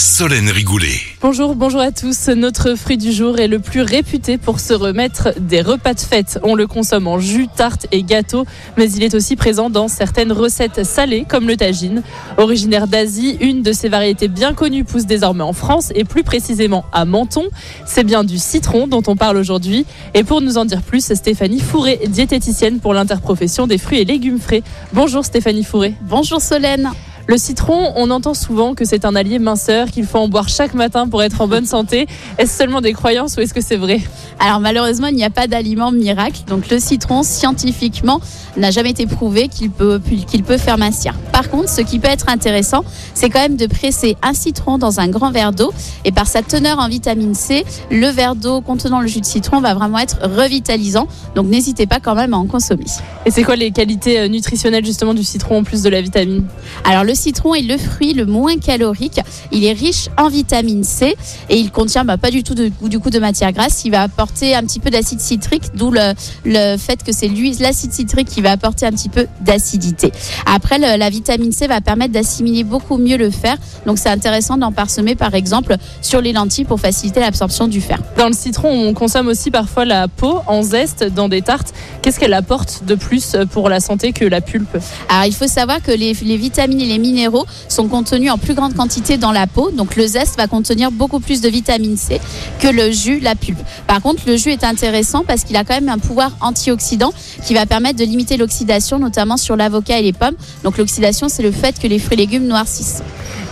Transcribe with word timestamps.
Solène 0.00 0.48
Rigoulet. 0.48 0.98
Bonjour, 1.20 1.54
bonjour 1.54 1.82
à 1.82 1.92
tous. 1.92 2.28
Notre 2.28 2.74
fruit 2.74 2.96
du 2.96 3.12
jour 3.12 3.38
est 3.38 3.48
le 3.48 3.58
plus 3.58 3.82
réputé 3.82 4.38
pour 4.38 4.58
se 4.58 4.72
remettre 4.72 5.38
des 5.38 5.60
repas 5.60 5.92
de 5.92 6.00
fête. 6.00 6.38
On 6.42 6.54
le 6.54 6.66
consomme 6.66 7.06
en 7.06 7.18
jus, 7.18 7.48
tarte 7.54 7.86
et 7.92 8.02
gâteau, 8.02 8.46
mais 8.78 8.90
il 8.90 9.02
est 9.02 9.14
aussi 9.14 9.36
présent 9.36 9.68
dans 9.68 9.88
certaines 9.88 10.32
recettes 10.32 10.84
salées 10.86 11.26
comme 11.28 11.46
le 11.46 11.54
tagine. 11.54 12.02
Originaire 12.38 12.86
d'Asie, 12.88 13.36
une 13.42 13.62
de 13.62 13.72
ses 13.72 13.90
variétés 13.90 14.28
bien 14.28 14.54
connues 14.54 14.84
pousse 14.84 15.04
désormais 15.04 15.44
en 15.44 15.52
France 15.52 15.92
et 15.94 16.04
plus 16.04 16.24
précisément 16.24 16.86
à 16.94 17.04
Menton. 17.04 17.44
C'est 17.84 18.04
bien 18.04 18.24
du 18.24 18.38
citron 18.38 18.86
dont 18.86 19.02
on 19.06 19.16
parle 19.16 19.36
aujourd'hui. 19.36 19.84
Et 20.14 20.24
pour 20.24 20.40
nous 20.40 20.56
en 20.56 20.64
dire 20.64 20.80
plus, 20.80 21.12
Stéphanie 21.12 21.60
Fourré, 21.60 22.00
diététicienne 22.08 22.80
pour 22.80 22.94
l'interprofession 22.94 23.66
des 23.66 23.76
fruits 23.76 23.98
et 23.98 24.06
légumes 24.06 24.40
frais. 24.40 24.62
Bonjour 24.94 25.26
Stéphanie 25.26 25.62
Fourré. 25.62 25.92
Bonjour 26.08 26.40
Solène. 26.40 26.90
Le 27.26 27.36
citron, 27.38 27.92
on 27.96 28.10
entend 28.10 28.34
souvent 28.34 28.74
que 28.74 28.84
c'est 28.84 29.04
un 29.04 29.14
allié 29.14 29.38
minceur, 29.38 29.90
qu'il 29.90 30.04
faut 30.04 30.18
en 30.18 30.28
boire 30.28 30.48
chaque 30.48 30.74
matin 30.74 31.08
pour 31.08 31.22
être 31.22 31.40
en 31.40 31.48
bonne 31.48 31.66
santé. 31.66 32.06
Est-ce 32.38 32.56
seulement 32.56 32.80
des 32.80 32.92
croyances 32.92 33.36
ou 33.36 33.40
est-ce 33.40 33.54
que 33.54 33.60
c'est 33.60 33.76
vrai 33.76 34.00
Alors 34.38 34.60
malheureusement, 34.60 35.06
il 35.06 35.16
n'y 35.16 35.24
a 35.24 35.30
pas 35.30 35.46
d'aliment 35.46 35.92
miracle. 35.92 36.40
Donc 36.48 36.68
le 36.70 36.78
citron, 36.78 37.22
scientifiquement, 37.22 38.20
n'a 38.56 38.70
jamais 38.70 38.90
été 38.90 39.06
prouvé 39.06 39.48
qu'il 39.48 39.70
peut, 39.70 40.00
qu'il 40.26 40.42
peut 40.42 40.58
faire 40.58 40.78
mincir. 40.78 41.14
Par 41.32 41.48
contre, 41.50 41.68
ce 41.68 41.82
qui 41.82 41.98
peut 41.98 42.08
être 42.08 42.28
intéressant, 42.28 42.84
c'est 43.14 43.30
quand 43.30 43.40
même 43.40 43.56
de 43.56 43.66
presser 43.66 44.16
un 44.22 44.34
citron 44.34 44.78
dans 44.78 45.00
un 45.00 45.08
grand 45.08 45.30
verre 45.30 45.52
d'eau. 45.52 45.72
Et 46.04 46.12
par 46.12 46.26
sa 46.26 46.42
teneur 46.42 46.78
en 46.78 46.88
vitamine 46.88 47.34
C, 47.34 47.64
le 47.90 48.08
verre 48.08 48.34
d'eau 48.34 48.60
contenant 48.60 49.00
le 49.00 49.06
jus 49.06 49.20
de 49.20 49.26
citron 49.26 49.60
va 49.60 49.74
vraiment 49.74 49.98
être 49.98 50.18
revitalisant. 50.22 51.06
Donc 51.34 51.46
n'hésitez 51.46 51.86
pas 51.86 52.00
quand 52.00 52.14
même 52.14 52.34
à 52.34 52.38
en 52.38 52.46
consommer. 52.46 52.84
Et 53.26 53.30
c'est 53.30 53.42
quoi 53.42 53.56
les 53.56 53.70
qualités 53.70 54.18
euh, 54.18 54.28
nutritionnelles 54.28 54.84
justement 54.84 55.14
du 55.14 55.24
citron 55.24 55.58
en 55.58 55.62
plus 55.62 55.82
de 55.82 55.88
la 55.88 56.00
vitamine? 56.00 56.44
Alors 56.84 57.04
le 57.10 57.16
citron 57.16 57.56
est 57.56 57.62
le 57.62 57.76
fruit 57.76 58.14
le 58.14 58.24
moins 58.24 58.56
calorique. 58.58 59.20
Il 59.50 59.64
est 59.64 59.72
riche 59.72 60.08
en 60.16 60.28
vitamine 60.28 60.84
C 60.84 61.16
et 61.48 61.56
il 61.56 61.72
contient 61.72 62.04
bah, 62.04 62.18
pas 62.18 62.30
du 62.30 62.44
tout 62.44 62.54
de, 62.54 62.70
du 62.84 63.00
coup 63.00 63.10
de 63.10 63.18
matière 63.18 63.50
grasse. 63.50 63.82
Il 63.84 63.90
va 63.90 64.02
apporter 64.02 64.54
un 64.54 64.62
petit 64.62 64.78
peu 64.78 64.90
d'acide 64.90 65.20
citrique, 65.20 65.74
d'où 65.74 65.90
le, 65.90 66.14
le, 66.44 66.76
fait 66.76 67.02
que 67.02 67.10
c'est 67.12 67.28
l'acide 67.58 67.92
citrique 67.92 68.28
qui 68.28 68.40
va 68.42 68.52
apporter 68.52 68.86
un 68.86 68.92
petit 68.92 69.08
peu 69.08 69.26
d'acidité. 69.40 70.12
Après, 70.46 70.78
le, 70.78 70.96
la 70.96 71.10
vitamine 71.10 71.50
C 71.50 71.66
va 71.66 71.80
permettre 71.80 72.12
d'assimiler 72.12 72.62
beaucoup 72.62 72.96
mieux 72.96 73.16
le 73.16 73.30
fer. 73.30 73.56
Donc 73.86 73.98
c'est 73.98 74.08
intéressant 74.08 74.56
d'en 74.56 74.70
parsemer 74.70 75.16
par 75.16 75.34
exemple 75.34 75.78
sur 76.02 76.20
les 76.20 76.32
lentilles 76.32 76.64
pour 76.64 76.78
faciliter 76.78 77.18
l'absorption 77.18 77.66
du 77.66 77.80
fer. 77.80 77.98
Dans 78.18 78.28
le 78.28 78.34
citron, 78.34 78.70
on 78.70 78.94
consomme 78.94 79.26
aussi 79.26 79.50
parfois 79.50 79.84
la 79.84 80.06
peau 80.06 80.38
en 80.46 80.62
zeste 80.62 81.02
dans 81.12 81.28
des 81.28 81.42
tartes. 81.42 81.74
Qu'est-ce 82.02 82.20
qu'elle 82.20 82.34
apporte 82.34 82.84
de 82.84 82.94
plus 82.94 83.34
pour 83.50 83.68
la 83.68 83.80
santé 83.80 84.12
que 84.12 84.24
la 84.24 84.40
pulpe? 84.40 84.78
Alors 85.08 85.24
il 85.24 85.34
faut 85.34 85.48
savoir 85.48 85.82
que 85.82 85.90
les, 85.90 86.12
les 86.12 86.36
vitamines 86.36 86.80
et 86.80 86.86
les 86.86 86.99
minéraux 87.00 87.46
sont 87.68 87.88
contenus 87.88 88.30
en 88.30 88.38
plus 88.38 88.54
grande 88.54 88.74
quantité 88.74 89.16
dans 89.16 89.32
la 89.32 89.46
peau. 89.46 89.70
Donc 89.70 89.96
le 89.96 90.06
zeste 90.06 90.36
va 90.36 90.46
contenir 90.46 90.90
beaucoup 90.90 91.20
plus 91.20 91.40
de 91.40 91.48
vitamine 91.48 91.96
C 91.96 92.20
que 92.60 92.68
le 92.68 92.90
jus, 92.90 93.20
la 93.20 93.34
pulpe. 93.34 93.58
Par 93.86 94.00
contre, 94.00 94.22
le 94.26 94.36
jus 94.36 94.50
est 94.50 94.64
intéressant 94.64 95.24
parce 95.26 95.44
qu'il 95.44 95.56
a 95.56 95.64
quand 95.64 95.74
même 95.74 95.88
un 95.88 95.98
pouvoir 95.98 96.32
antioxydant 96.40 97.12
qui 97.44 97.54
va 97.54 97.66
permettre 97.66 97.98
de 97.98 98.04
limiter 98.04 98.36
l'oxydation, 98.36 98.98
notamment 98.98 99.36
sur 99.36 99.56
l'avocat 99.56 99.98
et 99.98 100.02
les 100.02 100.12
pommes. 100.12 100.36
Donc 100.64 100.78
l'oxydation, 100.78 101.28
c'est 101.28 101.42
le 101.42 101.52
fait 101.52 101.78
que 101.78 101.86
les 101.86 101.98
fruits 101.98 102.14
et 102.14 102.18
légumes 102.18 102.46
noircissent. 102.46 103.02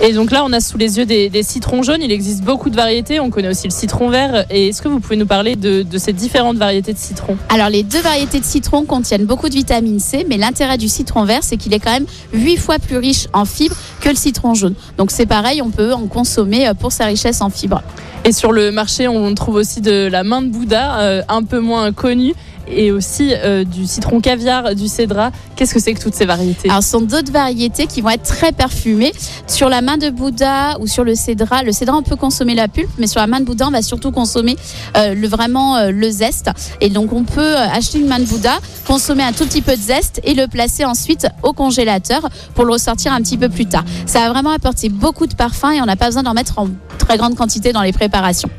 Et 0.00 0.12
donc 0.12 0.30
là, 0.30 0.44
on 0.44 0.52
a 0.52 0.60
sous 0.60 0.78
les 0.78 0.98
yeux 0.98 1.06
des, 1.06 1.28
des, 1.28 1.42
citrons 1.42 1.82
jaunes. 1.82 2.02
Il 2.02 2.12
existe 2.12 2.44
beaucoup 2.44 2.70
de 2.70 2.76
variétés. 2.76 3.18
On 3.18 3.30
connaît 3.30 3.48
aussi 3.48 3.66
le 3.66 3.72
citron 3.72 4.10
vert. 4.10 4.44
Et 4.48 4.68
est-ce 4.68 4.80
que 4.80 4.86
vous 4.86 5.00
pouvez 5.00 5.16
nous 5.16 5.26
parler 5.26 5.56
de, 5.56 5.82
de, 5.82 5.98
ces 5.98 6.12
différentes 6.12 6.56
variétés 6.56 6.92
de 6.92 6.98
citron 6.98 7.36
Alors, 7.48 7.68
les 7.68 7.82
deux 7.82 8.00
variétés 8.00 8.38
de 8.38 8.44
citron 8.44 8.84
contiennent 8.84 9.26
beaucoup 9.26 9.48
de 9.48 9.54
vitamine 9.54 9.98
C, 9.98 10.24
mais 10.28 10.36
l'intérêt 10.36 10.78
du 10.78 10.88
citron 10.88 11.24
vert, 11.24 11.42
c'est 11.42 11.56
qu'il 11.56 11.74
est 11.74 11.80
quand 11.80 11.90
même 11.90 12.06
8 12.32 12.56
fois 12.58 12.78
plus 12.78 12.96
riche 12.96 13.26
en 13.32 13.44
fibres 13.44 13.74
que 14.00 14.08
le 14.08 14.14
citron 14.14 14.54
jaune. 14.54 14.74
Donc, 14.98 15.10
c'est 15.10 15.26
pareil, 15.26 15.62
on 15.62 15.70
peut 15.70 15.92
en 15.92 16.06
consommer 16.06 16.70
pour 16.78 16.92
sa 16.92 17.06
richesse 17.06 17.40
en 17.40 17.50
fibres. 17.50 17.82
Et 18.24 18.32
sur 18.32 18.52
le 18.52 18.70
marché, 18.70 19.08
on 19.08 19.34
trouve 19.34 19.56
aussi 19.56 19.80
de 19.80 20.08
la 20.10 20.22
main 20.22 20.42
de 20.42 20.48
Bouddha, 20.48 21.00
euh, 21.00 21.22
un 21.28 21.42
peu 21.42 21.58
moins 21.58 21.92
connue 21.92 22.34
et 22.70 22.92
aussi 22.92 23.32
euh, 23.34 23.64
du 23.64 23.86
citron 23.86 24.20
caviar, 24.20 24.74
du 24.74 24.88
cédra. 24.88 25.30
Qu'est-ce 25.56 25.74
que 25.74 25.80
c'est 25.80 25.94
que 25.94 26.00
toutes 26.00 26.14
ces 26.14 26.26
variétés? 26.26 26.68
Alors, 26.70 26.82
ce 26.82 26.90
sont 26.90 27.00
d'autres 27.00 27.32
variétés 27.32 27.86
qui 27.86 28.00
vont 28.00 28.10
être 28.10 28.22
très 28.22 28.52
parfumées. 28.52 29.12
Sur 29.46 29.68
la 29.68 29.80
main 29.80 29.96
de 29.96 30.10
Bouddha 30.10 30.78
ou 30.80 30.86
sur 30.86 31.04
le 31.04 31.14
cédra, 31.14 31.62
le 31.62 31.72
cédra, 31.72 31.96
on 31.96 32.02
peut 32.02 32.16
consommer 32.16 32.54
la 32.54 32.68
pulpe, 32.68 32.90
mais 32.98 33.06
sur 33.06 33.20
la 33.20 33.26
main 33.26 33.40
de 33.40 33.44
Bouddha, 33.44 33.66
on 33.68 33.70
va 33.70 33.82
surtout 33.82 34.10
consommer 34.10 34.56
euh, 34.96 35.14
le, 35.14 35.28
vraiment 35.28 35.76
euh, 35.76 35.90
le 35.90 36.10
zeste. 36.10 36.50
Et 36.80 36.90
donc, 36.90 37.12
on 37.12 37.24
peut 37.24 37.56
acheter 37.56 37.98
une 37.98 38.06
main 38.08 38.18
de 38.18 38.24
Bouddha, 38.24 38.58
consommer 38.86 39.22
un 39.22 39.32
tout 39.32 39.44
petit 39.44 39.62
peu 39.62 39.76
de 39.76 39.82
zeste 39.82 40.20
et 40.24 40.34
le 40.34 40.46
placer 40.46 40.84
ensuite 40.84 41.26
au 41.42 41.52
congélateur 41.52 42.28
pour 42.54 42.64
le 42.64 42.72
ressortir 42.72 43.12
un 43.12 43.20
petit 43.20 43.36
peu 43.36 43.48
plus 43.48 43.66
tard. 43.66 43.84
Ça 44.06 44.20
va 44.20 44.30
vraiment 44.30 44.50
apporter 44.50 44.88
beaucoup 44.88 45.26
de 45.26 45.34
parfum 45.34 45.70
et 45.72 45.80
on 45.80 45.86
n'a 45.86 45.96
pas 45.96 46.06
besoin 46.06 46.22
d'en 46.22 46.34
mettre 46.34 46.58
en 46.58 46.68
très 47.08 47.16
grande 47.16 47.36
quantité 47.36 47.72
dans 47.72 47.80
les 47.80 47.92
préparations. 47.92 48.50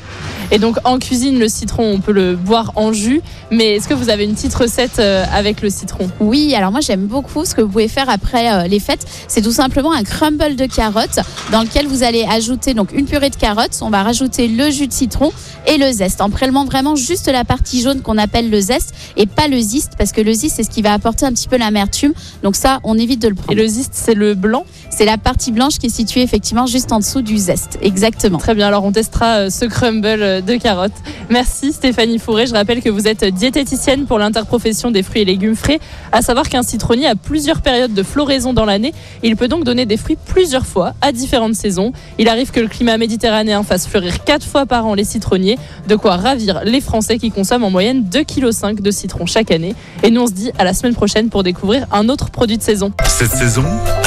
Et 0.52 0.58
donc 0.58 0.78
en 0.84 0.98
cuisine, 0.98 1.38
le 1.38 1.48
citron, 1.48 1.94
on 1.94 2.00
peut 2.00 2.12
le 2.12 2.36
boire 2.36 2.72
en 2.76 2.92
jus. 2.92 3.22
Mais 3.52 3.76
est-ce 3.76 3.88
que 3.88 3.94
vous 3.94 4.10
avez 4.10 4.24
une 4.24 4.34
petite 4.34 4.56
recette 4.56 4.98
euh, 4.98 5.24
avec 5.32 5.62
le 5.62 5.70
citron? 5.70 6.10
Oui, 6.20 6.56
alors 6.56 6.72
moi 6.72 6.80
j'aime 6.82 7.06
beaucoup 7.06 7.46
ce 7.46 7.54
que 7.54 7.62
vous 7.62 7.70
pouvez 7.70 7.88
faire 7.88 8.10
après 8.10 8.52
euh, 8.52 8.68
les 8.68 8.80
fêtes. 8.80 9.06
C'est 9.28 9.44
tout 9.44 9.52
simplement 9.52 9.94
un 9.94 10.04
crumble 10.04 10.56
de 10.56 10.66
carottes 10.66 11.20
dans 11.52 11.62
lequel 11.62 11.86
vous 11.86 12.02
allez 12.02 12.26
ajouter 12.28 12.74
donc 12.74 12.92
une 12.92 13.06
purée 13.06 13.30
de 13.30 13.36
carottes. 13.36 13.78
On 13.82 13.92
va 13.92 14.02
rajouter 14.02 14.48
le 14.48 14.72
jus 14.72 14.88
de 14.88 14.94
citron 14.94 15.31
et 15.68 15.78
le 15.78 15.92
zeste 15.92 16.20
en 16.22 16.31
prélevant 16.31 16.66
vraiment 16.66 16.96
juste 16.96 17.28
la 17.28 17.46
partie 17.46 17.81
jaune 17.84 18.02
qu'on 18.02 18.18
appelle 18.18 18.50
le 18.50 18.60
zeste 18.60 18.96
et 19.16 19.28
pas 19.28 19.48
le 19.48 19.60
ziste 19.60 19.92
parce 20.00 20.12
que 20.12 20.22
le 20.22 20.34
ziste 20.34 20.56
c'est 20.56 20.64
ce 20.64 20.72
qui 20.72 20.81
va 20.81 20.94
apporter 20.94 21.28
un 21.28 21.31
petit 21.31 21.48
peu 21.48 21.58
l'amertume. 21.58 22.14
Donc 22.42 22.56
ça, 22.56 22.80
on 22.84 22.98
évite 22.98 23.22
de 23.22 23.28
le 23.28 23.36
prendre. 23.36 23.52
Et 23.52 23.56
le 23.56 23.68
ziste, 23.68 23.94
c'est 23.94 24.16
le 24.16 24.34
blanc? 24.34 24.66
C'est 24.89 25.05
la 25.05 25.17
partie 25.17 25.51
blanche 25.51 25.77
qui 25.77 25.85
est 25.85 25.89
située 25.95 26.22
effectivement 26.22 26.66
juste 26.66 26.91
en 26.91 27.00
dessous 27.00 27.22
du 27.22 27.38
zeste. 27.38 27.77
Exactement. 27.81 28.38
Très 28.38 28.55
bien, 28.55 28.67
alors 28.67 28.83
on 28.83 28.91
testera 28.91 29.35
euh, 29.38 29.50
ce 29.50 29.66
crumble 29.66 30.44
de 30.44 30.57
carottes. 30.57 30.91
Merci 31.29 31.72
Stéphanie 31.72 32.19
Fourré. 32.19 32.47
Je 32.47 32.53
rappelle 32.53 32.81
que 32.81 32.89
vous 32.89 33.07
êtes 33.07 33.23
diététicienne 33.23 34.05
pour 34.05 34.19
l'interprofession 34.19 34.91
des 34.91 35.03
fruits 35.03 35.22
et 35.22 35.25
légumes 35.25 35.55
frais. 35.55 35.79
À 36.11 36.22
savoir 36.22 36.50
qu'un 36.50 36.63
citronnier 36.63 37.07
a 37.07 37.16
plusieurs 37.16 37.61
périodes 37.61 37.94
de 37.94 38.03
floraison 38.03 38.51
dans 38.51 38.66
l'année. 38.66 38.94
Il 39.23 39.35
peut 39.35 39.47
donc 39.47 39.63
donner 39.63 39.85
des 39.85 39.95
fruits 39.95 40.17
plusieurs 40.25 40.66
fois 40.66 40.94
à 41.01 41.11
différentes 41.11 41.56
saisons. 41.56 41.94
Il 42.17 42.27
arrive 42.27 42.51
que 42.51 42.59
le 42.59 42.67
climat 42.67 42.97
méditerranéen 42.97 43.63
fasse 43.63 43.88
fleurir 43.88 44.23
quatre 44.23 44.45
fois 44.45 44.66
par 44.66 44.85
an 44.85 44.95
les 44.95 45.03
citronniers. 45.03 45.57
De 45.88 45.95
quoi 45.95 46.17
ravir 46.17 46.61
les 46.66 46.81
Français 46.81 47.17
qui 47.17 47.31
consomment 47.31 47.66
en 47.66 47.69
moyenne 47.69 48.06
2,5 48.11 48.75
kg 48.75 48.81
de 48.81 48.91
citron 48.91 49.25
chaque 49.25 49.51
année. 49.51 49.75
Et 50.03 50.09
nous 50.09 50.21
on 50.21 50.27
se 50.27 50.33
dit 50.33 50.51
à 50.57 50.63
la 50.63 50.73
semaine 50.73 50.95
prochaine 50.95 51.29
pour 51.29 51.44
découvrir 51.44 51.85
un 51.91 52.09
autre 52.09 52.31
produit 52.31 52.57
de 52.57 52.63
saison. 52.63 52.91
Cette 53.06 53.31
saison, 53.31 53.63